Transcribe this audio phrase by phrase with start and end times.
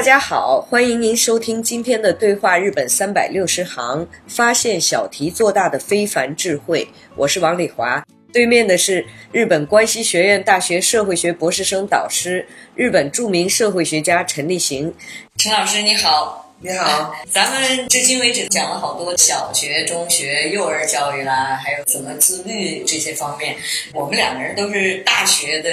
[0.00, 6.88] 大家好，欢迎您收听今天的对话日本三百六十行，发现小题做大的非凡智慧。
[7.16, 14.90] 我是王丽华，对面的是日本关西学院大学社会学博士生导师、日本著名社会学家陈立行。
[15.36, 16.49] 陈老师你好。
[16.62, 23.56] 你好，咱们至今为止讲了好多小学、中学、幼儿教育啦，还有怎么自律这些方面。
[23.94, 25.70] 我们两个人都是大学的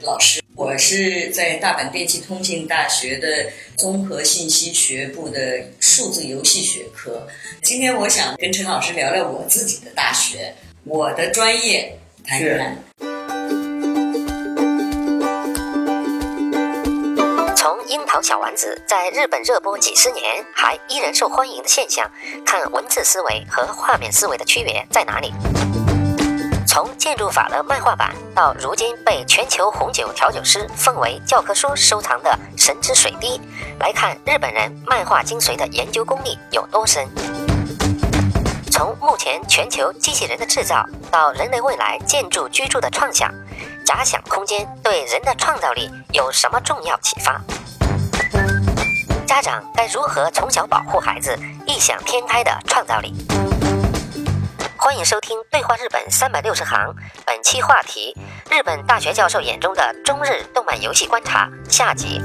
[0.00, 7.28] 老师，我是在大阪电气通信大学的综合信息学部的数字游戏学科。
[7.62, 13.09] 今天我想跟陈老师聊聊我自己的大学，我的专业谈一谈。
[18.22, 22.08] 小丸子在日本热播几十年，还依然受欢迎的现象，
[22.44, 25.32] 看文字思维和画面思维的区别在哪里？
[26.66, 33.40] 从建筑法的漫画版到如今被全球红酒调酒师奉为教科书收藏的神之水滴，
[33.80, 37.08] 来看日本人漫画精髓的研究功力有多深。
[38.70, 43.34] 从目前全球机器人的制造到人类未来建筑居住的创想，
[43.84, 47.40] 假想空间对人的创造力有什么重要启发？
[49.30, 53.14] 家长该如何从小保护孩子异想天开的创造力？
[54.76, 56.76] 欢迎收听《对话日本三百六十行》，
[57.24, 58.12] 本期话题：
[58.50, 62.20] 日本大学教授眼中的中日动漫游戏观察下集。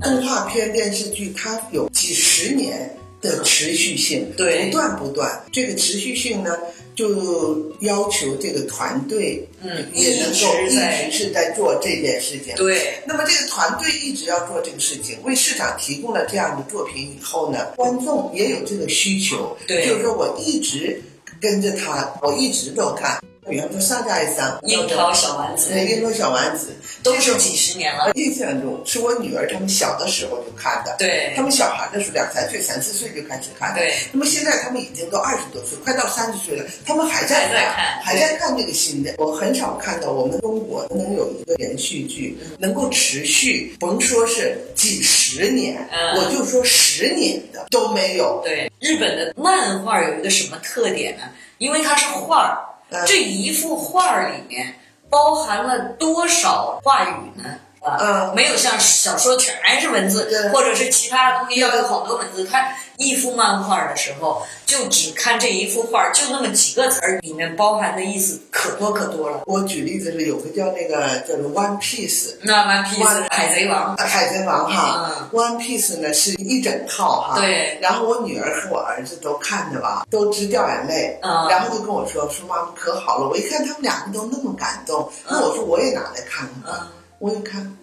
[0.00, 5.42] 动画片电视剧它有几十年的持续性，对，不断不断。
[5.50, 6.56] 这个持续性呢？
[6.94, 12.54] 就要求这个团队，嗯，也能够一直是在做这件事情。
[12.56, 19.56] 对，那么这个团队一直要做这个事情，为市场提供了这样的作品以后呢，观众也有这个需求。
[19.66, 21.02] 对，就是说我一直
[21.40, 23.18] 跟着他，我一直都看。
[23.50, 26.68] 比方说上家一三，樱桃小丸子，樱桃小丸子
[27.02, 28.12] 都是几十年了。
[28.14, 33.94] 印象中是我女儿他们小的时候就看的，对，他们小孩的时候两三岁、三四岁就开始看，对。
[34.12, 39.12] 那么现在他们已经都二十多岁，快到三十岁了，他们还在看，还在看这个新的。
[39.18, 45.84] 我很少看到我们中国能有一个连续剧能够持续，甭说是几十年，
[46.16, 48.40] 我就说十年的都没有。
[48.44, 51.24] 对，日本的漫画有一个什么特点呢？
[51.58, 52.71] 因为它是画儿。
[53.06, 54.74] 这一幅画里面
[55.08, 57.58] 包含了多少话语呢？
[57.82, 62.44] 啊，没有像小说全是文字，或者是其他东西要有好多文字。
[62.44, 69.42] 他一幅漫画的时候，就只看这一幅画，就那么几个词儿，里面包含的意思可多可多了。
[69.46, 77.40] 我举例子是有个叫那个叫做 One Piece，那 One Piece 海贼王，海贼王哈，One Piece 呢是一整套哈。
[77.40, 77.78] 对。
[77.82, 81.18] 然后我女儿和我儿子都看着吧，都直掉眼泪。
[81.22, 81.48] 嗯。
[81.48, 86.86] 然后就跟我说说妈妈可好了，我一看他们两个都那么感动，那我说我也拿来看看。
[87.22, 87.78] 我一看，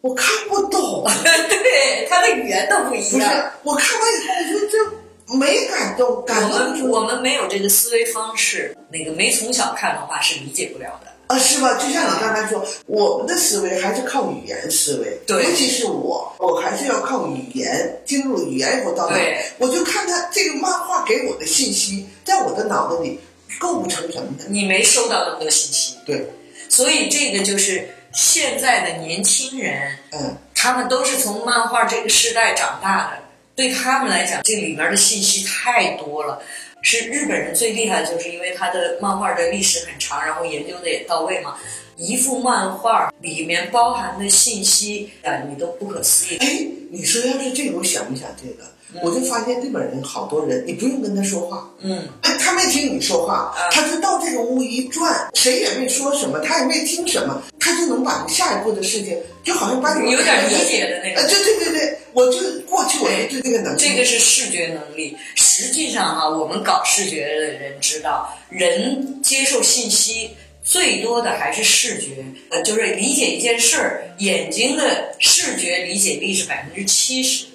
[0.00, 1.04] 我看不懂，
[1.50, 3.20] 对他的语言都不一样。
[3.20, 6.52] 不是，我看完以后，我说这没感动，感动。
[6.52, 11.12] 我们我们没有这个思维方式，那个没从小看的话是理解不了的。
[11.26, 11.74] 啊，是吧？
[11.74, 19.18] 就像你刚才说，我们的思维还是靠语言思维，对，尤其是我，我还是要靠语言进入语言以后到脑，
[19.58, 23.20] 我就看他这个漫画给我的信息，在我的脑子里
[23.58, 24.46] 构不成什么的。
[24.48, 26.26] 你没收到那么多信息，对，
[26.70, 27.86] 所以这个就是。
[28.18, 33.22] 现在的年轻人，嗯，他们都是从漫画这个时代长大的，
[33.54, 36.42] 对他们来讲，这里边的信息太多了。
[36.90, 41.54] 是日本人最厉害的，就是因为他的漫画的历史很长，然后研究的也到位嘛。
[41.98, 46.38] 一幅漫画里面包含的信息啊，你都不可思议。
[46.38, 48.64] 哎，你说要是这个，我想不想这个。
[49.02, 59.14] 我就发现日本人好多人，你不用跟他说话，嗯，他没听你说话，他就到这个屋一转，谁也没说什么，他也没听什么，他就能把下一步的事情，
[59.44, 62.38] 就好像把你有点理解的那个，对对对对，我就
[62.68, 65.16] 过去我对，这个能力，这个是视觉能力。
[65.34, 70.30] 实际上哈，我们搞视觉的人知道，人接受信息
[70.62, 77.46] 最多的还是视觉，呃，就是理解一件事儿，眼睛的视觉理解力是百分之七十。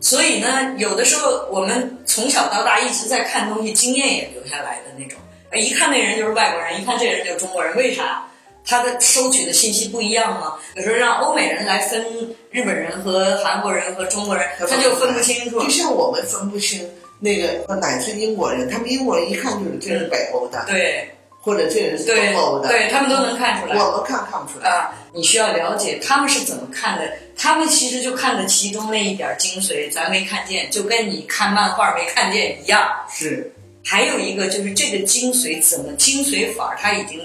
[0.00, 5.18] 所以呢，有的时候我们从小到大一直在看东西，经验也留下来的那种。
[5.54, 8.26] 一看那人就是外国人，一看这人就是中国人，为啥？
[8.64, 10.54] 他的收取的信息不一样嘛？
[10.76, 12.04] 有时候让欧美人来分
[12.50, 15.60] 日本人和韩国人和中国人，他就分不清楚。
[15.62, 21.10] 就像我们分不清那个哪是英国人，他们英国人一看就是这是北欧的，对，
[21.40, 23.76] 或者这人是东欧的，对他们都能看出来。
[23.76, 24.94] 我们看看不出来啊！
[25.12, 32.88] 你需要了解他们是怎么看的，他们其实就看的其中那一点精髓，咱没看见，就跟你看漫画没看见一样。
[33.12, 33.52] 是。
[33.82, 37.18] 还有一个就是这个精髓怎么精髓法，它已经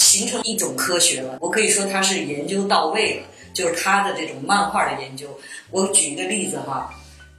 [0.00, 1.38] 形成一种科学了。
[1.40, 5.38] 我可以说它是研究到位了，就是它的这种漫画的研究。
[5.70, 6.92] 我举一个例子哈，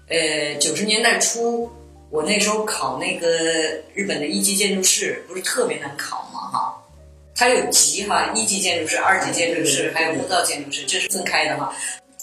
[0.08, 1.69] 呃，九十年代初，
[2.10, 3.28] 我那时候考那个
[3.94, 6.40] 日本的一级建筑师，不是特别难考吗？
[6.52, 6.81] 哈，
[7.36, 11.75] 它有级哈，一级建筑师、二级建筑师，还有木造建筑师，这是分开的哈。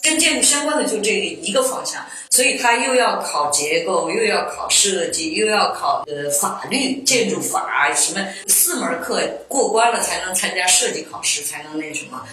[0.02, 12.24] 跟建筑相关的就这一个方向，所以他又要考结构，又要考设计，又要考呃法律、建筑法什么四门课过关了才能参加设计考试，才能那什么。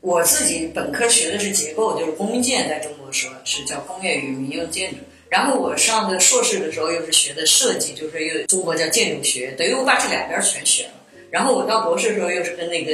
[0.00, 4.98] 我自己本科学的是结构，就是工建，在中国说是叫工业与民用建筑。
[5.28, 10.90] 然后我上的硕士的时候又是学的设计，就是又中国叫建筑学，等于我把这两边全学了。
[11.30, 12.92] 然后我到博士的时候又是跟那个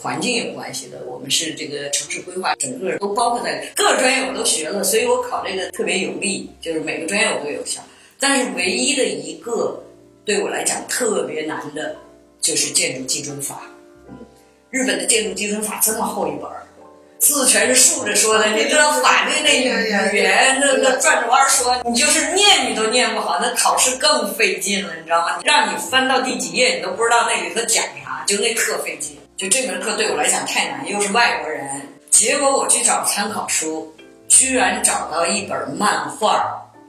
[0.00, 7.82] 环境有关系的，我们是这个城市规划，整个都包括在各个专业我都学了，所以我考这个特别有利，就是每个专业我都有效。
[8.18, 9.82] 但是唯一的一个
[10.24, 11.96] 对我来讲特别难的，
[12.40, 13.62] 就是建筑基准法。
[14.70, 16.63] 日本的建筑基准法这么厚一本儿。
[17.24, 25.38] 字全是竖着说的，你知道法律那语言那那转着弯说，你就是念你都念不好，那考试更费劲了，你知道吗？
[25.42, 29.18] 让你翻到第几页，你都不知道那里头讲啥，就那特费劲。
[29.38, 31.66] 就这门课对我来讲太难，又是外国人，
[32.10, 33.90] 结果我去找参考书，
[34.28, 36.44] 居然找到一本漫画，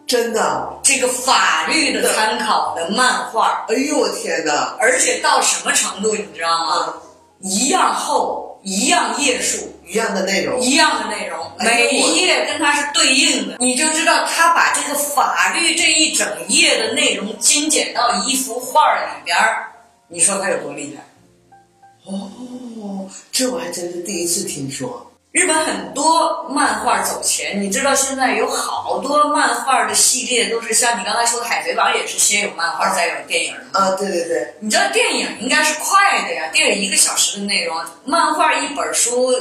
[0.05, 3.65] 真的，这个法律的参考的漫画。
[3.69, 4.75] 哎呦我天哪！
[4.79, 6.93] 而且到什么程度，你知道吗？
[7.39, 9.71] 一样厚，一样页数。
[9.95, 19.71] 一样的内容，一样的内容，每一页跟它是对应的，你就知道他把这个法律这一整页的内容精简到一幅画里边儿，
[20.09, 22.11] 你说他有多厉害？
[22.11, 25.09] 哦，这我还真是第一次听说。
[25.31, 33.79] 日本很多漫画走前，你知道现在有好多漫画的系列都是像你刚才说的《海贼王》，也是先有漫画再有电影的。
[33.79, 34.53] 啊，对对对。
[34.59, 39.33] 你知道电影应该是快的呀，电影一个小时的内容，漫画一本书。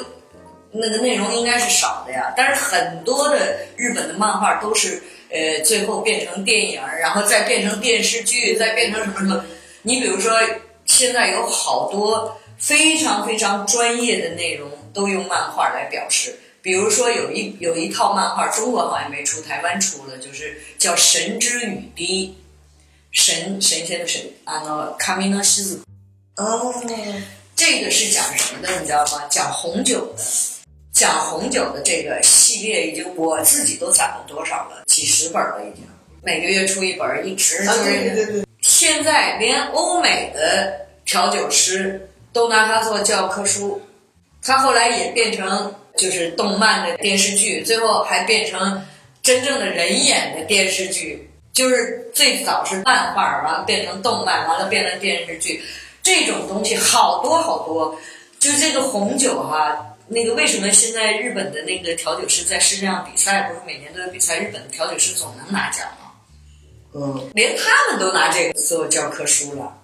[0.76, 5.00] 那个内容应该是少的呀，但是很多的日本的漫画都是，
[5.30, 9.44] 呃，最后变成电影，然后再变成电视剧，再变成什么什么。
[9.82, 10.32] 你比如说，
[10.84, 16.36] 现在有好多非常非常专业的内容都用漫画来表示。
[16.60, 22.34] 比如说，有一有一套漫画，中国好像没出，台湾出了，就是叫《神之雨滴》，
[23.22, 25.82] 神神仙的神，啊，那卡米诺西子。
[26.36, 26.74] 哦，
[27.54, 28.80] 这个是讲什么的？
[28.80, 29.24] 你知道吗？
[29.30, 30.22] 讲红酒的。
[30.94, 34.84] 讲红酒的这个系列，已经我自己都攒了多少了？
[34.86, 35.84] 几十本了，已经
[36.22, 38.44] 每个月出一本，一直就是。
[38.62, 40.72] 现在连欧美的
[41.04, 43.82] 调酒师都拿它做教科书。
[44.40, 48.80] 它后来也变成就是动漫的电视剧，最后还变成
[49.20, 51.28] 真正的人演的电视剧。
[51.52, 55.60] 就是最早是漫画，完了变成动漫，完了变成电视剧。
[56.02, 57.98] 这种东西好多好多。
[58.38, 59.90] 就这个红酒哈。
[60.06, 64.38] 那个为什么现在日本的那个调酒师在世界上比赛，不是每年都有比赛？
[64.38, 66.12] 日本的调酒师总能拿奖吗？
[66.94, 69.76] 嗯，连他们都拿这个做教科书了。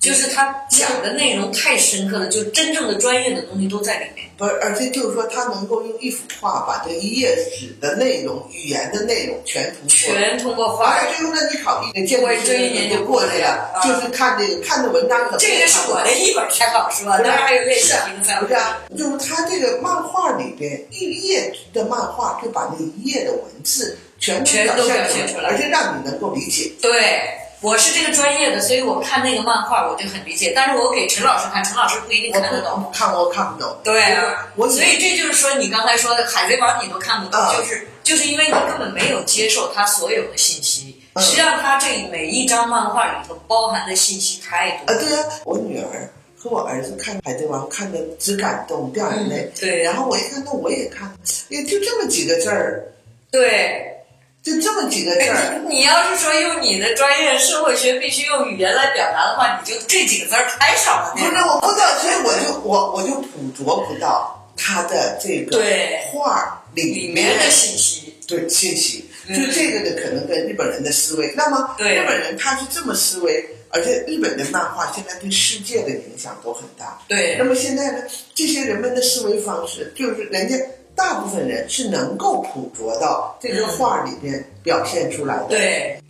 [0.00, 4.26] 就是他讲的内容太深刻了，就真正的专业的东西都在里面。
[4.38, 10.86] 不，而且就是说，他能够用一幅画把这一页纸的内容、语言的内容全通过，全通过画。
[10.94, 15.20] 而且最后呢，你考一，建国这一年就过去了，就是看这个看的文章。
[15.38, 18.34] 这个是我的一本参考书，当然还有类似评分。
[18.40, 26.72] 不是啊，就是他这个漫画里边一页的漫画，就把那一页的文字全全都表现出来，而且让你能够理解。
[26.80, 27.20] 对。
[27.60, 30.52] 我是这个专业的，所以我看那个漫画我就很理解。
[30.56, 32.90] 但是我给陈老师看，陈老师不一定看得懂。
[32.92, 33.76] 看我看不懂。
[33.84, 40.98] 对啊，所以这就是说，你刚才说的《海贼王》，你都看不懂，就是就是因为你根本没有接受他所有的信息。
[41.16, 44.94] 实际上，他这每一张漫画里头包含的信息太多。
[44.94, 49.52] 啊，对啊，我女儿和我儿子看《海贼王》，看的只感动掉眼泪。
[49.60, 49.82] 对。
[49.82, 51.14] 然后我一看，那我也看，
[51.48, 52.86] 也就这么几个字儿。
[53.30, 53.99] 对，
[54.42, 55.60] 就这么几个字儿。
[55.68, 61.14] 你要是说用你的专业社会学必须用语言来表达的话，你就这几个字儿太少了。
[61.16, 65.62] 不是，我不知道，所以我就我我就捕捉不到他的这个
[66.06, 68.14] 画里面的信息。
[68.26, 71.34] 对信息，就这个呢，可能跟日本人的思维。
[71.36, 76.96] 那么日本人他是这么思维，而且日本的漫画现在对世界的影响都很大。
[77.08, 77.34] 对。
[77.36, 77.98] 那么现在呢，
[78.32, 80.54] 这些人们的思维方式，就是人家
[81.00, 85.58] 大部分人是能够捕捉到这个画里面表现出来的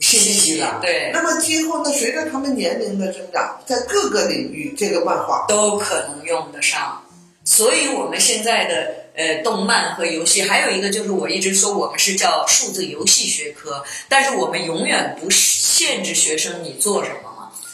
[0.00, 0.66] 信息的。
[0.82, 1.10] 对。
[1.14, 7.00] 那么今后呢，随着他们年龄的增长，在各个领域，这个漫画都可能用得上。
[7.44, 8.94] 所以我们现在的。
[9.12, 17.29] 呃，动漫和游戏，还有一个就是我一直说我们是叫数字游戏学科，但是我们永远不限制学生你做什么嘛。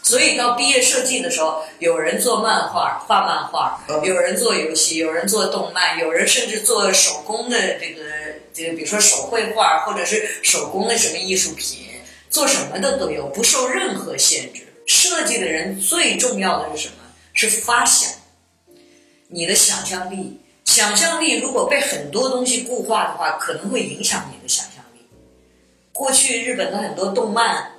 [0.07, 8.05] 所以到毕业设计的时候，有人做漫画画漫画，有人做游戏，有人做动漫，有人甚至做手工的这个
[8.55, 11.89] 这个，比如说手绘画或者是手工的什么艺术品，
[12.31, 14.63] 做什么的都有，不受任何限制。
[14.87, 16.95] 设计的人最重要的是什么？
[17.35, 18.09] 是发想，
[19.27, 20.41] 你的想象力。
[20.65, 25.01] 想象力如果被很多东西固化的话，可能会影响你的想象力。
[25.93, 27.73] 过去日本的很多动漫，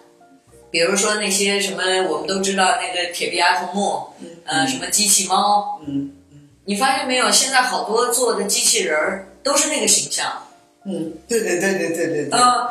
[0.69, 4.07] 比如说那些什么，我们都知道那个铁臂阿童木，
[4.45, 7.31] 呃，什么机器猫，嗯嗯，你发现没有？
[7.31, 10.31] 现在好多做的机器人儿都是那个形象。
[10.85, 12.29] 嗯，对对对对对对。
[12.31, 12.67] 呃，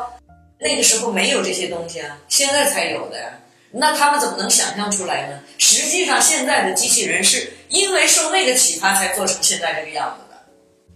[0.59, 3.19] 那个时候没有这些东西啊，现在才有的。
[3.19, 3.31] 呀。
[3.69, 5.39] 那他们怎么能想象出来呢？
[5.57, 10.39] 实际上，现在的机器人是因为受那个启发才做成现在这个样子的。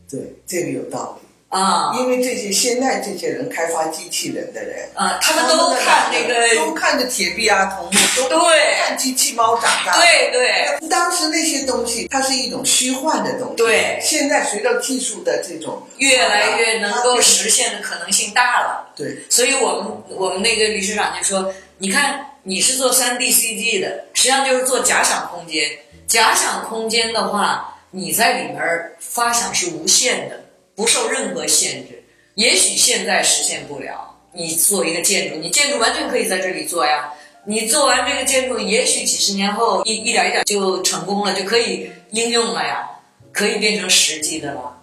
[0.10, 1.94] 对，这个有道理啊。
[2.00, 8.40] 因为这些现在这些人开发机器人的人啊，他们都看那个，都看着铁臂阿童木，都
[8.88, 9.94] 看机器猫长大。
[9.94, 10.90] 对对。
[10.90, 13.56] 当时那些东西，它是一种虚幻的东西。
[13.58, 14.00] 对。
[14.02, 18.92] 现在随着技术的这种越来越能够实现的可能性大了。
[18.96, 19.24] 对。
[19.30, 25.70] 所以我们我们那个理事长就说：“你看。”你是做三 D CG 的，实际上就是做假想空间。
[26.08, 28.60] 假想空间的话，你在里面
[29.00, 30.44] 发想是无限的，
[30.82, 32.04] 不受任何限制。
[32.34, 37.14] 也许现在实现不了，你做一个建筑，你建筑完全可以在这里做呀。
[37.46, 42.90] 你做完这个建筑，也许几十年后一一点一点就成功了，就可以应用了呀，
[43.32, 44.76] 可以变成实际的了。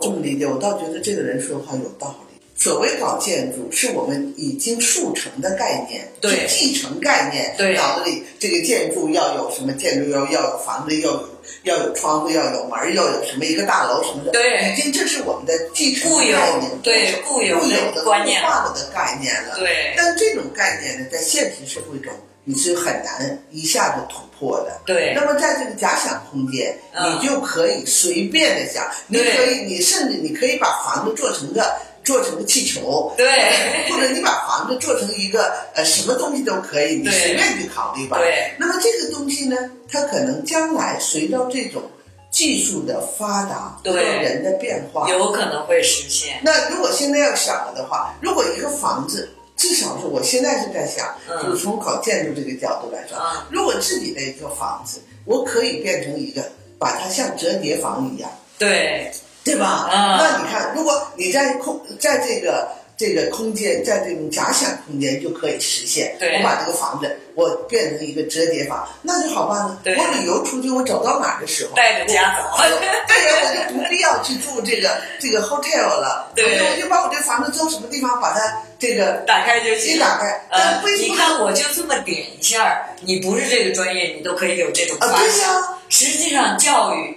[0.00, 2.40] 这么理解，我倒觉得这个人说的话有道理。
[2.58, 7.54] 所谓搞建筑，是我们已经速成的概念，对继承概念。
[7.58, 9.70] 对脑子里这个建筑要有什么？
[9.74, 11.28] 建筑要要有房子，要有
[11.62, 14.30] 要有窗户，要有门，要有什么一个大楼什么的。
[14.32, 17.58] 对，已经这是我们的继承概念，对固有
[17.94, 19.56] 的观念化了的概念了。
[19.58, 22.12] 对，但这种概念呢，在现实社会中
[22.44, 24.80] 你是很难一下子突破的。
[24.86, 31.74] 对，那么在这个假想空间，你就可以随便的想，你可以，你甚至你可以把房子做成个。
[32.06, 33.26] 做成个气球，对，
[33.90, 38.16] 或者你把房子做成一个呃什么东西都可以，你随便去考虑吧。
[38.16, 39.56] 对，那么这个东西呢，
[39.90, 41.82] 它可能将来随着这种
[42.30, 46.38] 技术的发达和人的变化，有可能会实现。
[46.44, 53.18] 那如果现在要想了的话，如果一个房子，至少是我现在是在想，就是从搞建筑这个角度来说，
[53.50, 56.40] 如果自己的一个房子，我可以变成一个，
[56.78, 58.30] 把它像折叠房一样。
[58.58, 59.10] 对。
[59.46, 59.88] 对吧？
[59.92, 66.16] 那你看，如果你在空在这个这个空间，在这种假想空间就可以实现。
[66.18, 69.78] 对我把这个房子我变成一个折叠房，那就好办了。
[69.84, 76.32] 我旅游出去，我走到哪儿的时候带着家走，对呀，我就不必要去住这个这个 hotel 了。
[76.34, 79.94] 对，我就把我这房子租什么地方，把它这个打开就行。
[79.94, 85.78] 一打开，呃，你看我就这么点一下，你不是这个专业，你都可以有这种发想。
[85.88, 87.15] 实际上教育。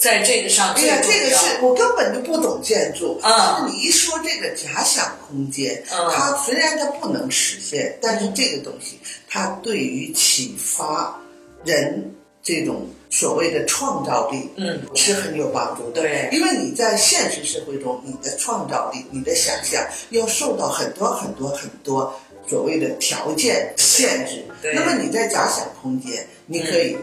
[0.00, 3.20] 在这个上，哎呀，这个是我根本就不懂建筑。
[3.22, 11.20] 啊，你一说这个假想空间，它虽然它不能实现，但是这个东西它对于启发
[11.66, 16.00] 人这种所谓的创造力，嗯，是很有帮助的。
[16.00, 24.42] 对，因为你在现实社会中，你的创造力、你的想象要受到很多很多很多所谓的条件限制。
[24.62, 26.96] 对，那么你在假想空间，你可以。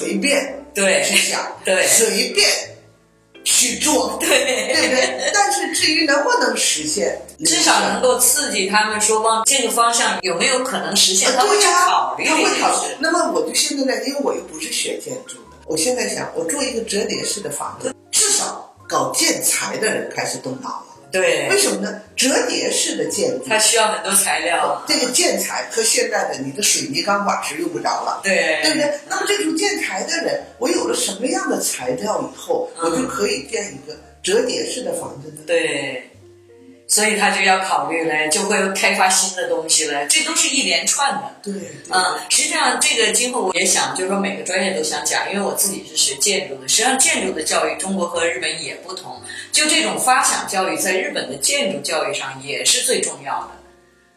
[0.00, 2.48] 随便对去想，对，随便
[3.44, 5.30] 去做， 对，对不对？
[5.32, 12.94] 但是至于能不能实现， 至少能够刺激他们说往这个方向有没有可能实现，他会考虑，他会考虑。
[12.98, 20.86] 那么我就现在呢，因为我又不是学建筑的，我现在想，我做一个折叠式的房子，至少搞建材的人开始动脑了。
[21.14, 22.02] 对，为什么呢？
[22.16, 24.82] 折叠式的建筑，它需要很多材料。
[24.88, 28.98] 这个建材和现在的你的水泥钢管是用不着了，对，对不对？
[29.08, 35.42] 那么这种建材的人，我有了什么样的材料以后，我就可以建一个折叠式的房子呢？
[35.46, 36.10] 对，
[36.86, 41.34] 所以他就要考虑嘞，就会开发新的东西嘞，这都是一连串的。
[41.42, 41.52] 对，
[41.90, 46.68] 嗯，实际上这个今后我也想，就是说每个专业都想讲，因为我自己是学建筑的。
[46.68, 49.20] 实际上建筑的教育，中国和日本也不同。
[49.50, 53.50] 就这种发想教育，在日本的建筑教育上也是最重要的。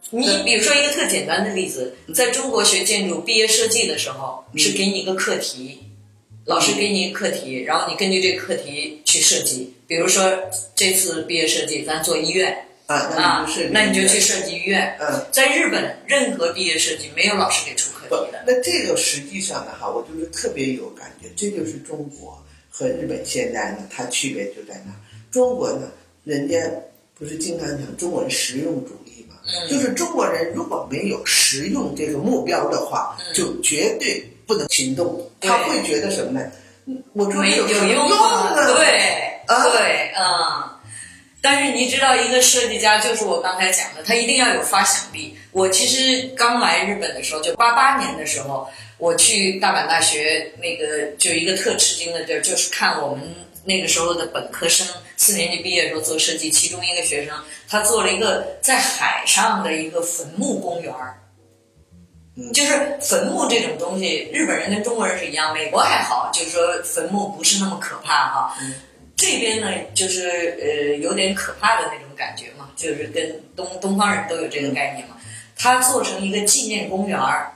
[0.10, 5.80] 你比如说一个特简单的例子，在中国学建筑毕业设计的时候，是给你一个课题，
[6.46, 9.74] 老师给你一个课题，然后你根据这个课题去设计。
[9.88, 10.32] 比如说
[10.76, 12.56] 这次毕业设计，咱做医院。
[12.88, 14.96] 啊，那你就去设计医院。
[15.02, 18.42] 嗯，在日本，任何毕业设计没有老师给出课题的。
[18.48, 24.94] 那这个实际上呢，哈，我就是特别有感觉，这就是中国和日本现在呢，它区别就在那。
[25.30, 25.92] 中国呢，
[26.24, 26.58] 人家
[27.14, 29.36] 不是经常讲中国人实用主义嘛？
[29.44, 35.30] 嗯，就是中国人如果没有实用这个目标的话，就绝对不能行动。
[35.42, 36.50] 他会觉得什么呢？
[37.12, 39.12] 我说有用啊，对，
[39.48, 40.74] 对，嗯。
[41.40, 45.38] 但是你知道，一个设计家就是我刚才讲的，他一定要有发想力。
[45.52, 53.24] 我其实刚来日本的时候，就八八年的时候，我去大阪大学，那个就一个特吃惊的地儿，就是看我们
[53.64, 54.86] 那个时候的本科生
[55.16, 57.34] 四年级毕业的时候做设计，其中一个学生
[57.70, 61.18] 他做了一个在海上的一个坟墓公园儿。
[62.54, 68.58] 就是坟墓这种东西，日本人跟中国人是一样，美国还好，就是说坟墓不是那么可怕哈。
[69.18, 75.18] 这边呢，就是呃，有点可怕的那种感觉嘛，就是跟东东方人都有这个概念嘛。
[75.58, 77.52] 它做成一个纪念公园儿，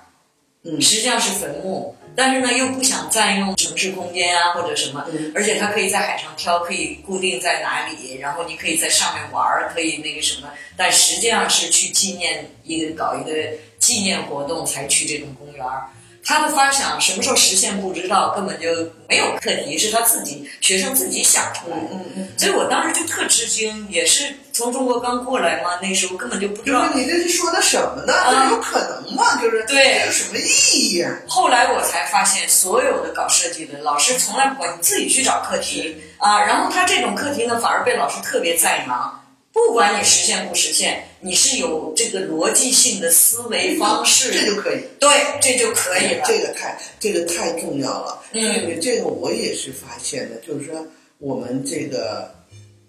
[0.63, 13.31] 嗯，实际上是坟墓，但是呢，又不想占用城市空间啊或者什么，而且它可以在海上漂，可以固定在哪里，然后你可以在上面玩儿，可以那个什么，但实际上是去纪念一个搞一个
[13.77, 15.85] 纪念活动才去这种公园儿。
[16.31, 18.69] 他的发想什么时候实现不知道，根本就
[19.09, 21.89] 没有课题，是他自己学生自己想出来的。
[21.91, 22.27] 嗯嗯。
[22.38, 26.88] 所以我当时就特吃惊，也是从中国刚过来嘛，那时候根本就不知道。
[26.95, 28.13] 你这是说的什么呢？
[28.29, 29.41] 这有可能吗？
[29.41, 31.11] 就是对，有什么意义啊？
[31.27, 36.39] 后来我才发现，所有的搞设计的老师从来不管，你自己去找课题啊。
[36.46, 39.21] 然后他这种课题呢，反而被老师特别在行。
[39.53, 44.81] 不管你实现不实现，你是有这个逻辑性的思维方式，这就可以。
[45.00, 45.09] 对，
[45.42, 46.24] 这就可以了。
[46.25, 48.24] 这个太，这个太重要了。
[48.31, 50.87] 因为这个我也是发现的，就是说
[51.18, 52.33] 我们这个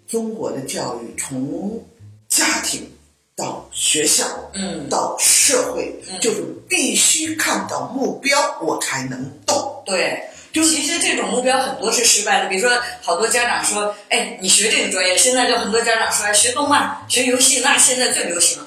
[0.07, 1.83] 中国的教育，从
[2.29, 2.89] 家庭
[3.35, 9.83] 到学校，嗯，到社会，就是必须看到目标，我才能动。
[9.85, 10.23] 对。
[10.53, 18.61] 就其实这种目标很多是失败的，比如说好多家长说，哎，你学这个专业，现在就很多家长说，学动漫、学游戏，那现在最流行。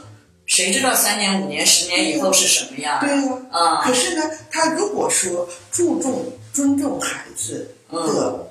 [0.46, 2.98] 谁知道三年、五年、十年以后是什么样？
[3.00, 3.82] 对呀，啊。
[3.82, 8.48] 可是呢，他如果说注重尊重孩子的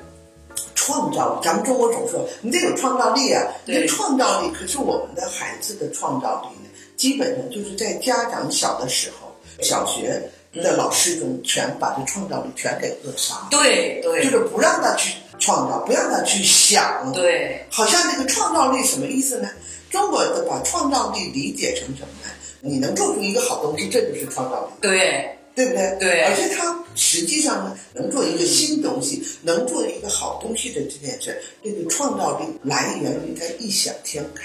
[0.73, 4.49] 创造力，咱们中国总说你得有创造力啊，你创造力。
[4.57, 10.21] 可是我们的孩子的创造力呢，基本上就是在家长小的时候，小学。
[10.63, 19.49] 的老师中全把这创造力全给扼杀了，对对，就是不让他去创造，不让他去想，对，好像这个创造力什么意思呢？
[19.89, 22.29] 中国的把创造力理解成什么呢？
[22.61, 25.97] 你能做出一个好东西，这就是创造力，对，对不对？
[25.99, 34.43] 对，而且他实际上呢，能做一个新东西，能做一个好东西的这件事，这个创造力来源于他异想天开，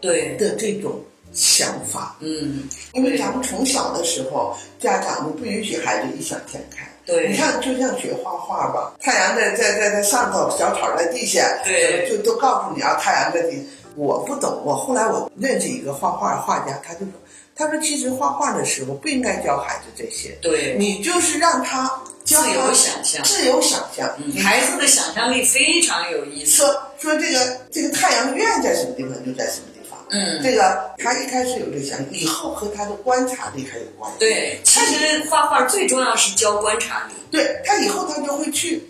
[0.00, 1.00] 对的这种。
[1.32, 6.88] 想法，嗯，因为咱们从小的时候，家长就不允许孩子异想天开。
[7.04, 13.66] 对，你看，就像学画画吧，太阳在在在在上头，小草在地下，对，就都告诉你啊，太阳在地。
[13.94, 17.12] 我不懂，我后来我认识一个画画画家，他就说，
[17.56, 21.90] 他说其实画画的时候不应该教孩子这些，对，你就是让他
[22.24, 24.08] 自由想象，自由想象，
[24.40, 26.52] 孩子的想象力非常有意思。
[26.52, 29.66] 说说这个这个太阳院在什么地方，就在什么。
[30.10, 34.18] 嗯，这个他一开始有这想，以后和他的观察力还有关系。
[34.18, 37.14] 对，其实画画最重要是教观察力。
[37.30, 38.82] 对他以后他就会去，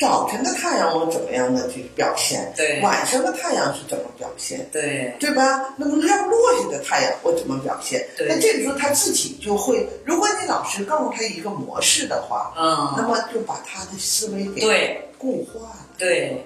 [0.00, 2.52] 早晨的太阳我怎么样的去表现？
[2.56, 4.68] 对，晚上的太阳是怎么表现？
[4.72, 5.74] 对，对吧？
[5.76, 8.04] 那么要落下的太阳我怎么表现？
[8.16, 15.86] 对那这个时候他自己就会，如果你老师告诉他一个模式的话，嗯，那么就把他的思维给固化了。
[15.96, 16.44] 对。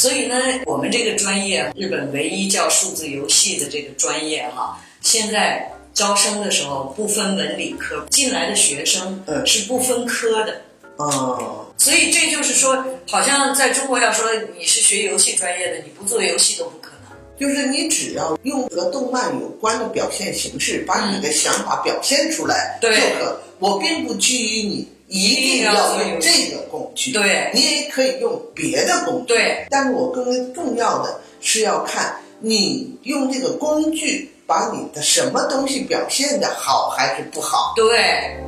[0.00, 0.34] 所以呢，
[0.64, 10.58] 我们这个专业，日本唯一叫数字游戏的这个专业哈，现在招生的时候不分文理科，进来的学生是不分科的。
[10.96, 11.66] 哦。
[11.76, 14.24] 所以这就是说，好像在中国要说
[14.56, 17.12] 你是学游戏专业的，你不做游戏都不可能。
[17.38, 23.38] 就是你只要用和动漫有关的表现形式，把你的想法表现出来就可。
[23.58, 24.88] 我并不拘于你。
[25.12, 29.66] 一定要用这个工具，对，你也可以用别的工具，对。
[29.68, 37.72] 但是我更为重要的是要看你用这个工具把你的什么东西表现的好还是不好？
[37.74, 38.38] 对。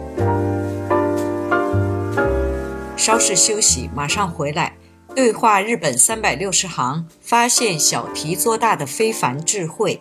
[2.96, 4.72] 稍事休息，马上回来。
[5.16, 10.01] 对话日本三百六十行，发现小题做大的非凡智慧。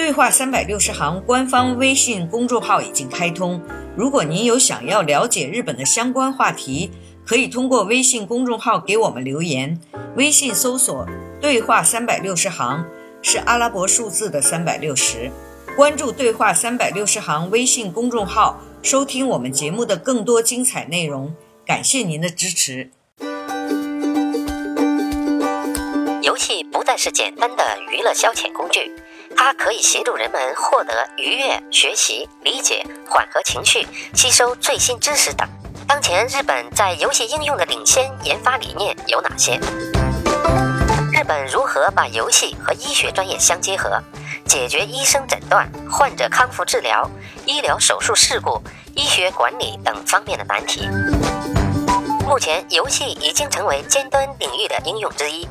[0.00, 3.60] 对话三百六十行官方微信公众号已经开通，
[3.94, 6.90] 如果您有想要了解日本的相关话题，
[7.26, 9.78] 可以通过微信公众号给我们留言。
[10.16, 11.06] 微信搜索
[11.38, 12.82] “对话三百六十行”，
[13.20, 15.30] 是阿拉伯数字的三百六十。
[15.76, 21.34] 关注“对话三百六十行”微信公众号，收听我们节目的更多精彩内容。
[21.66, 22.90] 感谢您的支持。
[26.22, 28.90] 游戏不再是简单的娱乐消遣工具，
[29.42, 35.48] 它可以协助人们获得愉悦、学习、理解、缓和情绪、吸收最新知识等。
[35.88, 39.58] 当前日本在游戏应用的领先研发理念有哪些？
[41.10, 43.98] 日本如何把游戏和医学专业相结合，
[44.44, 47.10] 解决医生诊断、患者康复治疗、
[47.46, 48.62] 医疗手术事故、
[48.94, 50.86] 医学管理等方面的难题？
[52.28, 55.48] 目前，游戏已经成为尖端领域的应用之一。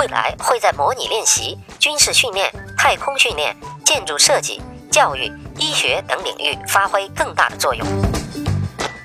[0.00, 4.58] 未来会在模拟练习、军事训练、太空训练、建筑设计、
[4.90, 7.86] 教育、医学等领域发挥更大的作用。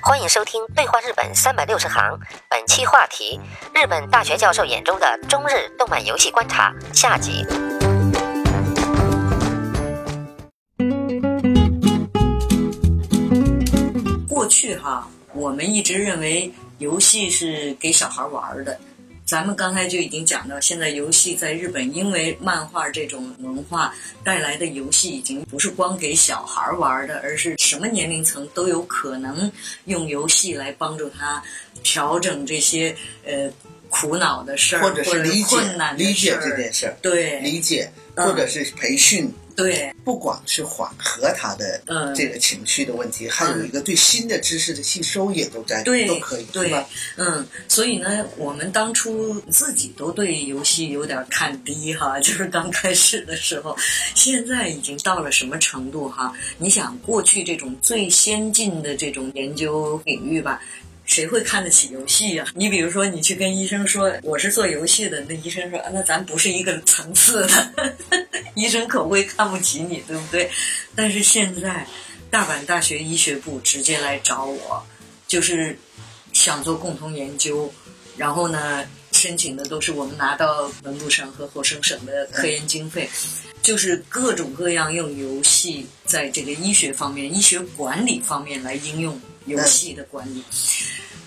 [0.00, 2.02] 欢迎收听《对话日本三百六十行》，
[2.48, 3.38] 本期话题：
[3.74, 7.44] 日本大学教授眼中的中日动漫游戏观察下集。
[14.26, 18.80] 过去哈，我们一直认为游戏是给小孩玩的。
[19.26, 29.50] 咱们刚才就已经讲到，现在游戏在日本，因为漫画这种文化带来的游戏，已经不是光给小孩玩的，而是什么年龄层都有可能
[29.86, 31.42] 用游戏来帮助他
[31.82, 33.50] 调整这些呃
[33.90, 35.56] 苦恼的事儿，或者是理解
[35.96, 39.28] 理解这件事儿，对，理解或者是培训。
[39.56, 41.82] 对，不光是缓和他的
[42.14, 46.86] 这个情绪的问题，还有一个对新的知识的吸收也都在都可以，对吧？
[47.16, 53.74] 嗯，所以呢，我们当初自己都对游戏有点看低哈， 就是刚开始的时候，
[54.14, 56.32] 现在已经到了什么程度哈？
[56.58, 60.60] 你想，过去这种最先进的这种研究领域吧。
[61.06, 62.44] 谁会看得起游戏呀？
[62.54, 67.72] 你比如说，你去跟医生说我是做游戏的，那医生说那咱不是一个层次的，
[68.54, 70.50] 医生可会看不起你，对不对？
[70.94, 71.86] 但是现在，
[72.30, 74.84] 大阪大学医学部直接来找我，
[75.28, 75.78] 就是
[76.32, 77.72] 想做共同研究，
[78.16, 78.84] 然后呢，
[79.16, 83.08] 申请的都是我们拿到文部省和后生省的科研经费，
[83.62, 89.20] 就是各种各样用游戏在这个医学方面、医学管理方面来应用。
[89.46, 90.42] 游戏的管理，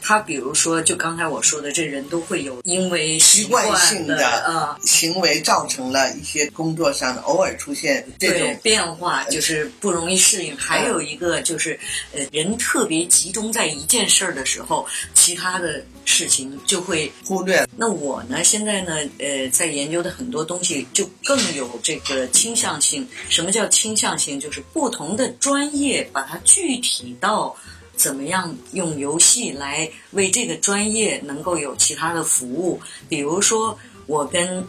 [0.10, 10.58] 他比如说，就刚才我说的，这人都会有因为习惯性的呃行为造成了一些工作上的偶尔出现这种变化，就是不容易适应。
[10.58, 11.80] 还有一个就是，
[12.12, 17.64] 呃，人特别集中在一件事儿的时候，其他的事情就会忽略。
[17.78, 23.08] 那我呢，现在呢，呃，在研究的很多东西就更有这个倾向性。
[23.30, 24.40] 什么叫倾向性？
[24.40, 27.56] 就是不同的专业把它具体到。
[28.00, 32.80] 怎么样用游戏来为这个专业能够有其他的服务？
[33.10, 34.66] 比如说，我跟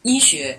[0.00, 0.58] 医学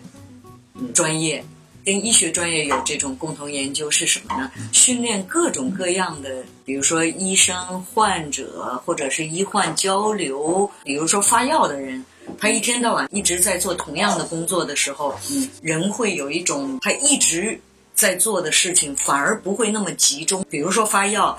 [0.94, 1.44] 专业、
[1.84, 4.52] 跟医学专业有这种共同研究是什么呢？
[4.72, 10.70] 训练各种各样的，比如说医生、患者，或者是医患交流。
[10.84, 12.06] 比如说发药的人，
[12.38, 17.60] 他一天到晚一直在做同样的工作的时候，嗯人会有一种他一直
[17.96, 20.46] 在做的事情，反而不会那么集中。
[20.48, 21.36] 比如说发药。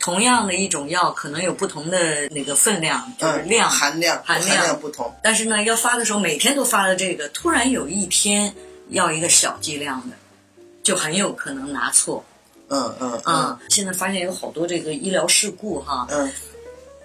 [0.00, 5.14] 同样的一种药，可能有不同的那个分量，就是量含量含量不同。
[5.22, 8.52] 但是呢，要发的时候每天都发的这个，突然有一天
[8.88, 10.16] 要一个小剂量的，
[10.82, 12.24] 就很有可能拿错。
[12.68, 13.58] 嗯嗯嗯。
[13.68, 16.06] 现在发现有好多这个医疗事故哈。
[16.10, 16.32] 嗯。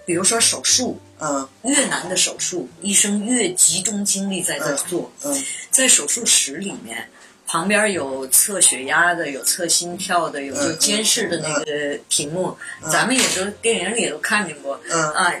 [0.06, 0.98] 比如说手术。
[1.18, 1.46] 嗯。
[1.64, 5.12] 越难的手术，医生越集中精力在这做。
[5.22, 5.44] 嗯。
[5.70, 7.06] 在手术室里面。
[7.46, 12.56] 旁边有测血压的，有测心跳的，有就监视的那个屏幕，
[12.90, 14.74] 咱们也都电影里都看见过。
[15.14, 15.32] 啊，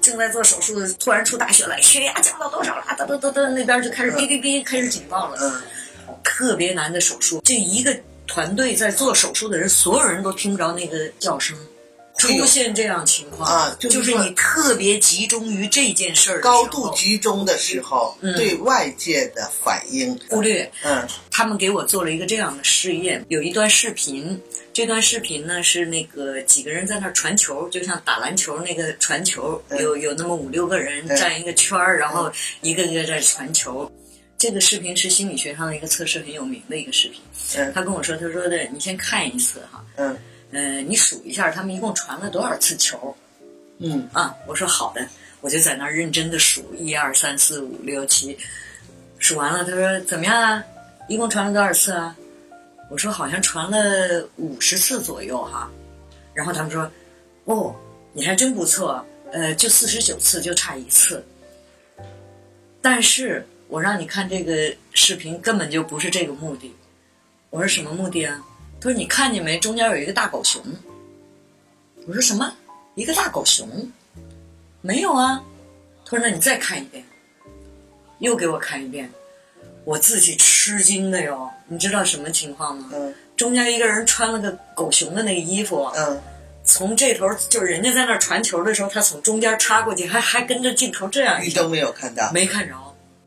[0.00, 2.84] 正在做手术，突然出大血了，血压降到多少了？
[2.98, 5.62] 哒哒哒哒，那边就开始哔哔哔，开始警报了。
[6.22, 11.56] 特别难的手术，就一个团队在做手术的人，所有人都听不着那个叫声。
[12.16, 20.70] 出现这样情况啊，就是你特别集中于这件事儿，高度集中的时候，对外界的反应忽略。
[20.84, 24.40] 嗯，他们给我做了一个这样的试验，有一段视频，
[24.72, 33.90] 这段视频呢是那个几个人在那传球，就像打篮球那个传球，有有那么五六个人站一个圈儿，然后一个个在传球。
[34.38, 37.20] 这个视频是心理学上的一个测试很有名的一个视频。
[37.56, 39.84] 嗯，他跟我说，他说的你先看一次哈。
[39.96, 40.16] 嗯。
[40.54, 43.14] 呃，你数一下他们一共传了多少次球。
[43.78, 44.08] 嗯。
[44.12, 45.06] 啊，我说好的，
[45.40, 48.38] 我就在那儿认真的数一二三四五六七，
[49.18, 50.64] 数完了，他说怎么样啊？
[51.08, 52.16] 一共传了多少次啊？
[52.88, 55.70] 我说好像传了五十次左右哈。
[56.32, 56.90] 然后他们说，
[57.44, 57.74] 哦，
[58.12, 61.24] 你还真不错，呃，就四十九次，就差一次。
[62.80, 66.74] 但是我让你看这个视频，根本就不是这个目的。
[67.50, 68.44] 我说什么目的啊？
[68.84, 69.58] 他说你看见没？
[69.58, 70.62] 中间有一个大狗熊。
[72.06, 72.54] 我说什么？
[72.96, 73.66] 一个大狗熊？
[74.82, 75.42] 没有啊。
[76.04, 77.02] 他说那你再看一遍。
[78.18, 79.10] 又给我看一遍，
[79.84, 81.50] 我自己吃惊的哟。
[81.66, 82.90] 你知道什么情况吗？
[82.92, 83.14] 嗯。
[83.38, 85.90] 中间一个人穿了个狗熊的那个衣服。
[85.96, 86.20] 嗯。
[86.62, 91.42] 从这头就是人家在那儿传球的时候，他从中间插过去，还还跟着镜头这样。
[91.42, 92.30] 你都没有看到？
[92.32, 92.74] 没看着。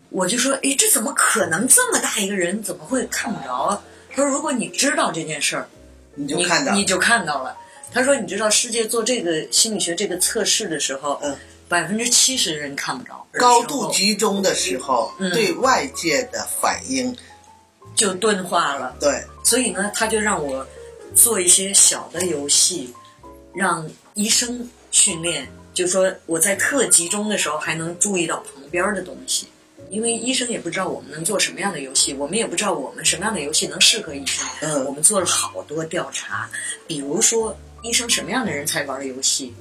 [0.09, 1.67] 我就说，哎，这怎么可能？
[1.67, 3.81] 这么大一个人怎么会看不着啊？
[4.17, 5.69] 他说，如果你知道这件事儿，
[6.15, 7.55] 你就看到，你就看到了。
[7.93, 11.37] 他说，你知道世界做这个心理学这个测试的时候，嗯，
[11.69, 13.27] 百分之七十人看不着。
[13.33, 17.15] 高度集中的时候，对外界的反应
[17.93, 18.95] 就钝化了。
[18.99, 20.65] 对，所以呢，他就让我
[21.13, 22.91] 做一些小的游戏。
[23.53, 29.47] 让医生训练，就说我在特集中的时候还能注意到旁边的东西，
[29.89, 34.45] 因为医生也不知道我们能做什么样的游戏，我们也不知道我们什么样的游戏能适合医生。
[34.61, 36.49] 嗯，我们做了好多调查，
[36.85, 39.53] 比如说医生什么样的人才玩游戏。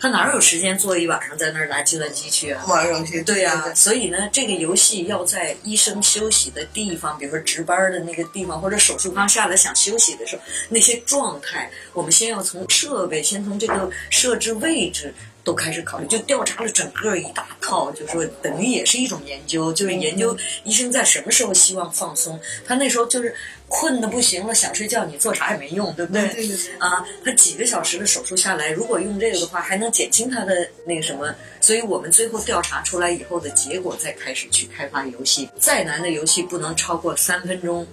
[0.00, 2.62] 他哪有时间坐一晚上在那儿拿计算机去啊？
[2.68, 22.40] 玩游戏对呀，所以呢，这个游戏要在医生休息的地方，比如说值班的那个地方，或者手术刚下来想休息的时候，那些状态，我们先要从设备，先从这个设置位置都开始考虑，就调查了整个一大套，就说等于也是一种研究，就是研究医生在什么时候希望放松。
[22.66, 23.34] 他那时候就是
[23.68, 26.26] 困的不行了，想睡觉，你做啥也没用，对不对？
[26.28, 26.74] 对对对。
[26.78, 31.34] 啊，他几个小时的手术下来，如果用这个的话，还能减轻他的那个什么。
[31.60, 35.48] 所以我们最后调查出来以后的结果，再开始去开发游戏。
[35.58, 37.86] 再难的游戏不能超过三分钟，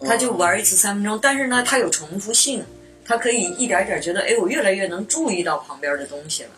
[0.00, 1.18] 他就玩一次三分钟。
[1.22, 2.64] 但是呢，它有重复性，
[3.04, 6.50] 他可以一点点觉得，哎，我越来越能注意到旁边的东西了。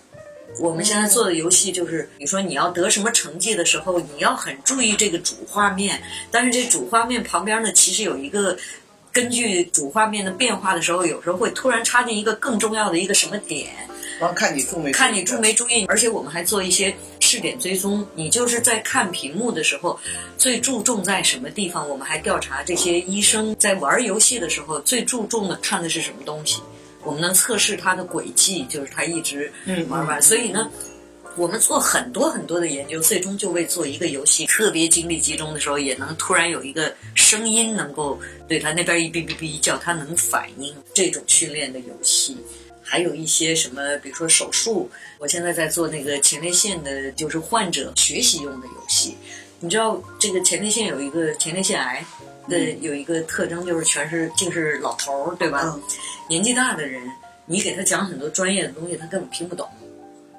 [0.59, 8.57] 我们现在做的游戏就是，你说你要得什么成绩的时候，你要很注意这个主画面，但是这主画面旁边呢，其实有一个
[9.13, 13.71] 根据主画面的变化的时候，有时候会突然插进一个更重要的一个什么点，
[14.19, 19.99] 然后看你注没看你注没注意，而且我们还做一些试点追踪，你就是在看屏幕的时候
[20.37, 21.89] 最注重在什么地方？
[21.89, 26.61] 我们还调查这些医生在玩游戏的时候最注重的看的是什么东西。
[27.09, 29.51] 我们能测试它的轨迹，就是它一直
[29.89, 30.21] 玩完。
[30.21, 30.71] 所以呢，
[31.37, 40.75] 我们做很多很多的研究，最终就为做一个游戏特别精力集中的时候，也能突然有一个声音能够对它那边一哔哔哔叫，它能反应。
[40.93, 42.37] 这种训练的游戏，
[42.83, 49.17] 还有一些什么，比如说手术，我现在在做那个前列腺的，就是患者学习用的游戏。
[49.61, 52.05] 你知道这个前列腺有一个前列腺癌
[52.49, 55.79] 的有一个特征，就是全是净是老头儿，对吧？
[56.29, 57.03] 年纪大的人，
[57.47, 59.69] 你给他讲很多专业的东西，他根本听不懂，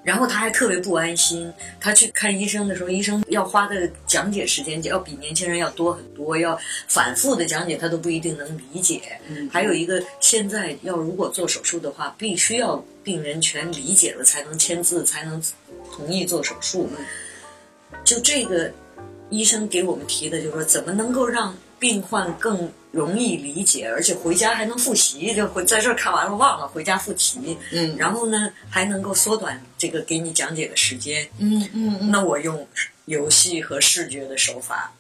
[0.03, 1.51] 然后他还特别不安心。
[1.79, 9.01] 他去看医生的时候，医生要花的讲解时间就要比年轻人要多很多，要反复的讲解，他都不一定能理解。
[9.51, 15.41] 还有一个，现在要如果做手术的话，必须要病人全理解了才能签字，才能
[15.91, 16.89] 同意做手术。
[18.03, 18.71] 就这个，
[19.29, 22.69] 医生给我们提的就是说，怎么能够让病患更。
[22.91, 27.55] 容易理解，而且回家还能复习，就回在这儿看完了忘了，回家复习。
[27.71, 31.23] 嗯，然后呢，还能够缩短这个给你讲解的时间。
[31.37, 31.99] 嗯嗯。
[32.01, 32.67] 嗯那我用
[33.05, 34.91] 游戏和视觉的手法，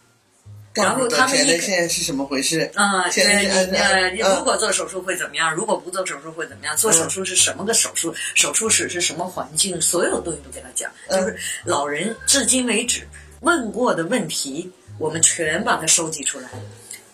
[0.75, 2.69] 然后他们现在现在是什么回事？
[2.75, 5.51] 啊，现在呃，你如果做手术会怎么样？
[5.51, 6.77] 如果不做手术会怎么样？
[6.77, 8.13] 做手术是什么个手术？
[8.35, 9.81] 手术室是什么环境？
[9.81, 10.91] 所有东西都给他讲。
[11.09, 13.07] 就是老人至今为止
[13.39, 16.47] 问过的问题，我们全把它收集出来。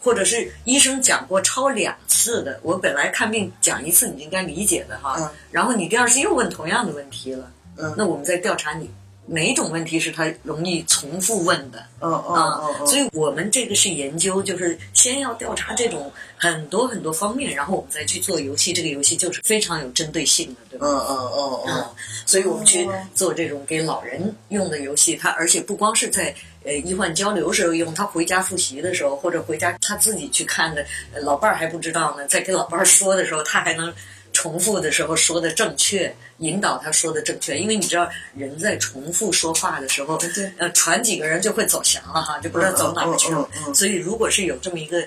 [0.02, 8.88] 或者是医生讲过超两次的，我本来看病讲一次你应该理解的哈，然后你第二次又问同样的问题了，嗯那我们再调查你
[9.26, 20.86] 哪种问题是他容易重复问的，嗯嗯所以我们这个是研究，就是先要调查这种很多很多方面，然后我们再去做游戏，这个游戏就是非常有针对性的，对吧？
[20.88, 21.86] 嗯嗯嗯嗯，
[22.28, 26.36] 所以我们去做这种给老人用的游戏，它而且不光是在。
[26.65, 30.86] 呃，医患交流时候用，他回家复习的时候，或者回家他自己去看的，
[31.21, 32.28] 老伴儿还不知道呢。
[32.28, 33.93] 在跟老伴儿说的时候，他还能
[34.34, 37.58] 重复的时候说的正确，引导他说的正确。
[37.58, 43.47] 因为你知道，人在重复说话的时候，对呃，传几个人就会走祥了哈，就不知道走哪个去了。
[43.73, 45.06] 所以，如果是有这么一个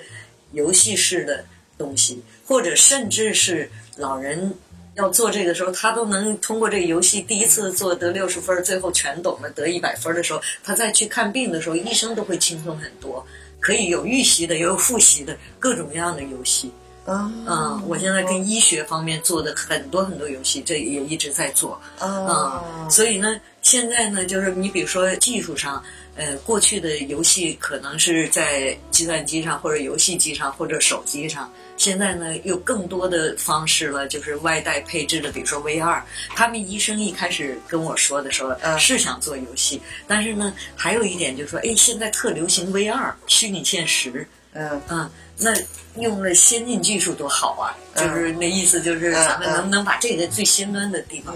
[0.53, 1.43] 游戏式的
[1.77, 4.53] 东西，或者甚至是老人。
[4.99, 13.25] 要做这个时候，他都能通过这个游戏第一次做得六十分，最后全懂了得一百分的时候，他再去看病的时候，医生都会轻松很多。
[13.61, 16.71] 可以有预习的，也有复习的，各种各样的游戏。
[17.05, 21.79] 嗯，我现在跟医学方面做的很多很多游戏，这也一直在做。
[21.99, 25.81] 嗯，所以呢，现在呢，就是你比如说技术上。
[26.19, 36.01] 呃，过去的游戏可能是在计算机上或者游戏机上或者手机上，现在呢有更多的方式了，就是外带配置的，比如说 VR。
[36.35, 44.27] 他们医生一开始跟我说的时候，呃是想做游戏，但是呢，还有一点就是说，哎，现在特流行 VR 虚拟现实。
[44.53, 45.53] 嗯嗯，那
[46.01, 47.77] 用了先进技术多好啊！
[47.95, 51.35] 就是那意思，就是咱们能不能把这个最先端的地方？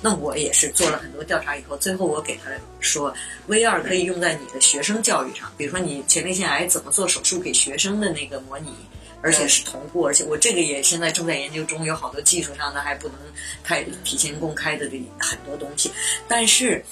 [0.00, 2.50] 那我也是做了很多调查以后，最后我给他
[2.80, 3.14] 说
[3.48, 8.72] ，V 二可以用在你的学生教育上，比如说你前列腺癌怎么做手术给学生的那个模拟，
[9.20, 13.16] 而且是同步，而且我这个也现在正在研究中，有好多技术上的还不能
[13.62, 15.90] 太提前公开的很多东西。
[16.26, 16.82] 但是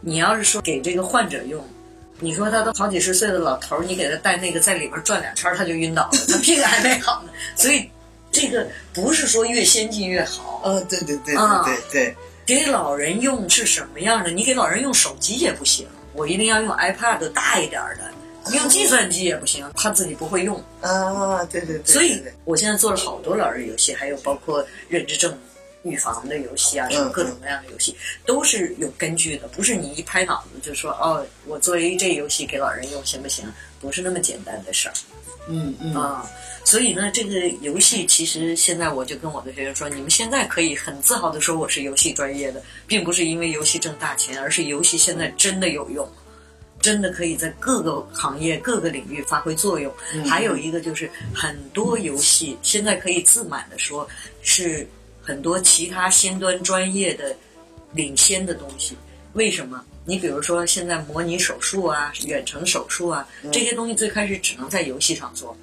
[0.00, 1.64] 你要是说给这个患者用。
[2.24, 7.30] 你说他都好几十岁的老头儿，你给他带那个在里边转两圈，他就晕倒了，他屁股还没好呢。
[7.54, 7.90] 所以，
[8.32, 10.62] 这个不是说越先进越好。
[10.64, 12.16] 呃，对对对对对对。
[12.46, 14.30] 给老人用是什么样的？
[14.30, 20.56] 你给老人用手机也不行，我一定要用 iPad 大一点的，用计算机也不行，他自己不会用。
[20.80, 21.84] 啊，对对对。
[21.84, 25.38] 所以，我现在做了好多老人游戏，还有包括认知症。
[25.84, 27.94] 预防的游戏啊，什么各种各样的游戏
[28.24, 33.44] 都是有根据的，不是你一拍脑子就说哦，我做一这游戏给老人用行不行？
[33.80, 34.94] 不是那么简单的事儿。
[35.46, 36.26] 嗯嗯啊，
[36.64, 46.10] 所以呢，这个游戏其实现在我就跟我的学生说，你们现在可以很自豪的说我是游戏专业的，并不是因为游戏挣大钱，而是游戏现在真的有用，
[46.80, 49.92] 真的可以在各个行业、各个领域发挥作用。
[50.24, 54.08] 还有一个就是很多游戏现在可以自满的说
[54.40, 54.88] 是。
[55.24, 57.34] 很多其他先端专业的
[57.92, 58.94] 领先的东西，
[59.32, 59.82] 为什么？
[60.04, 65.56] 你比如说现在模拟手术啊、远程手术啊这些东西，最开始只能在游戏上做，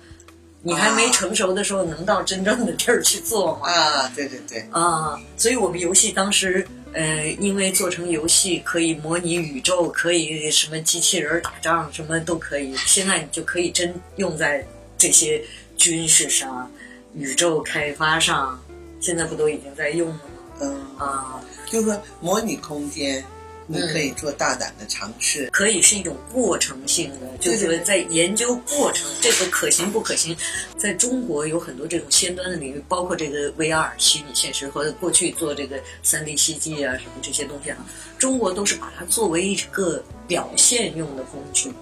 [0.64, 3.70] 你还没成熟的时候，能到真正的地儿去做吗？
[3.70, 4.66] 啊，对对对。
[4.72, 12.76] 啊，所以我们游戏当时，呃，因为做成游戏可以模拟宇宙，可以什么机器人打仗，什么都可以。
[12.88, 14.66] 现在你就可以真用在
[14.98, 15.40] 这些
[15.78, 16.72] 军事上、
[17.14, 18.60] 宇宙开发上。
[19.02, 20.22] 现在不都已经在用了吗？
[20.62, 23.26] 嗯啊，就是说模拟空间，
[23.66, 30.38] 你可以做大胆的尝试，可以是一种过程性的，就是说在研究过程，这个可行不可行？
[30.78, 37.78] 在中国有很多这种先端的领域，包括这个 VR 虚拟现实和过去做这个三 D CG 啊什么这些东西啊，
[38.20, 41.74] 中国都是把它作为一个表现用的工具。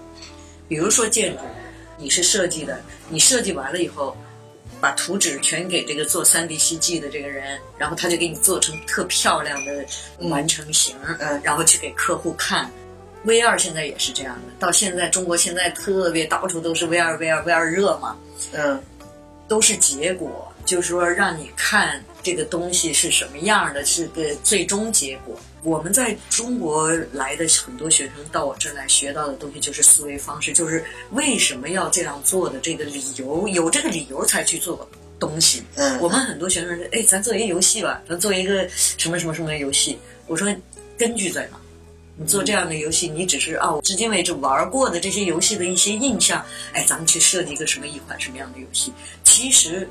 [0.68, 1.42] 比如说建筑，
[1.98, 2.80] 你是设计的，
[3.10, 4.16] 你设计完了以后。
[4.80, 9.84] 把图纸全给这个做三 D CG 的这个人，然后他就给你做成特漂亮的
[10.20, 12.70] 完成型，嗯，然后去给客户看。
[13.26, 18.16] VR 现在也是这样的，到现在中国现在特别到处都是 VR，VR，VR 热嘛，
[18.52, 18.82] 嗯，
[19.46, 25.38] 都是结果，就是说让你看这个东西是什么样的，是个最终结果。
[25.62, 35.62] 我们在中国来的很多学生到我这儿来学到的东西就是思维方式，就是为什么要这样做的这个理由，有这个理由才去做东西。
[35.74, 40.48] 嗯，我们很多学生说：“哎，咱做一个游戏吧，咱做一个什么什么什么游戏。”我说
[40.96, 41.58] ：“根据在哪？
[42.16, 46.44] 你做这样的游戏，你只是啊，我至今为止玩过的这些游戏的一些印象。
[46.72, 48.92] 哎，咱们去设计一个什么一款什么样的游戏？
[49.24, 49.88] 其实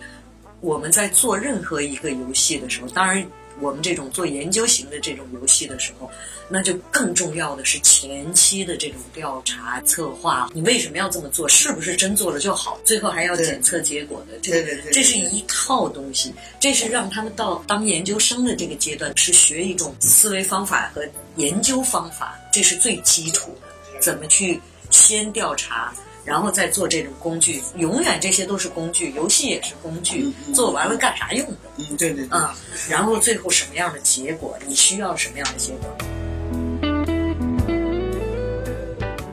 [0.61, 3.25] 我们在做任何一个游戏的时候，当然。”
[3.61, 6.09] 我们这种做研究型的这种游戏的时候，
[6.47, 10.49] 那就更重要的是前期的这种调查策划。
[10.53, 11.45] 你为什么要这么做？
[11.49, 12.79] 是不是真做了就好？
[12.85, 16.33] 最后还要检测结果的，这这是一套东西。
[16.57, 21.03] 这是让他们到当研究生的这个阶段，是学一种思维方法和
[21.35, 23.99] 研究方法，这是最基础的。
[23.99, 24.57] 怎么去
[24.89, 25.93] 先调查？
[26.29, 31.57] 然后再做这种工具，永远这些都是工具，游戏也是工具，做完了干啥用的？
[31.77, 32.23] 嗯，对对。
[32.27, 32.55] 啊，
[32.87, 34.55] 然后最后什么样的结果？
[34.67, 35.89] 你需要什么样的结果？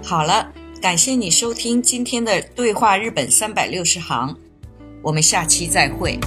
[0.02, 4.34] 好了，感谢你收听今天的对话日本三百六十行，
[5.02, 6.18] 我们下期再会。